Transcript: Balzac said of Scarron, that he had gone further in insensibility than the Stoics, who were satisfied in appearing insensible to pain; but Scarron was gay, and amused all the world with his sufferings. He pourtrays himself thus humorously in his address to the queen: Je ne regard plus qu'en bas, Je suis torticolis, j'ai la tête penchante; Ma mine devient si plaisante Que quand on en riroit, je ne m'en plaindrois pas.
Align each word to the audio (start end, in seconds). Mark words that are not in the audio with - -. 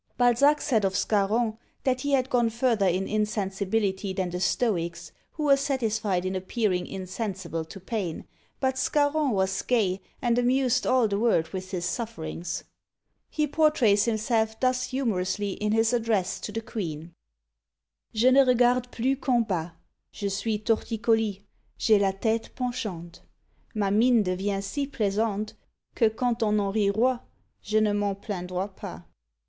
Balzac 0.17 0.61
said 0.61 0.83
of 0.83 0.95
Scarron, 0.95 1.59
that 1.83 2.01
he 2.01 2.13
had 2.13 2.31
gone 2.31 2.49
further 2.49 2.87
in 2.87 3.07
insensibility 3.07 4.13
than 4.13 4.31
the 4.31 4.39
Stoics, 4.39 5.11
who 5.33 5.43
were 5.43 5.55
satisfied 5.57 6.25
in 6.25 6.35
appearing 6.35 6.87
insensible 6.87 7.63
to 7.65 7.79
pain; 7.79 8.25
but 8.59 8.79
Scarron 8.79 9.29
was 9.29 9.61
gay, 9.61 10.01
and 10.19 10.39
amused 10.39 10.87
all 10.87 11.07
the 11.07 11.19
world 11.19 11.49
with 11.49 11.69
his 11.69 11.85
sufferings. 11.85 12.63
He 13.29 13.45
pourtrays 13.45 14.05
himself 14.05 14.59
thus 14.59 14.85
humorously 14.85 15.51
in 15.51 15.71
his 15.71 15.93
address 15.93 16.39
to 16.39 16.51
the 16.51 16.61
queen: 16.61 17.13
Je 18.11 18.31
ne 18.31 18.41
regard 18.43 18.89
plus 18.89 19.17
qu'en 19.21 19.43
bas, 19.43 19.69
Je 20.11 20.29
suis 20.29 20.57
torticolis, 20.57 21.41
j'ai 21.77 21.99
la 21.99 22.11
tête 22.11 22.49
penchante; 22.55 23.19
Ma 23.75 23.91
mine 23.91 24.23
devient 24.23 24.63
si 24.63 24.87
plaisante 24.87 25.53
Que 25.95 26.09
quand 26.09 26.41
on 26.41 26.59
en 26.59 26.73
riroit, 26.73 27.21
je 27.61 27.77
ne 27.79 27.93
m'en 27.93 28.15
plaindrois 28.15 28.75
pas. 28.75 29.03